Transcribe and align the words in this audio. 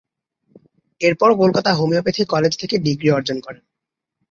এর 1.01 1.13
পর 1.15 1.29
Kolkata 1.35 1.71
homeopathic 1.73 2.27
college 2.29 2.53
থেকেও 2.57 2.83
ডিগ্রী 2.83 3.09
অর্জন 3.09 3.37
করেন। 3.39 3.63